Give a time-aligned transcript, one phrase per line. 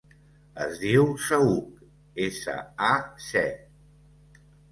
[0.63, 1.67] Es diu Saüc:
[2.29, 2.57] essa,
[2.87, 2.89] a,
[3.27, 3.45] ce.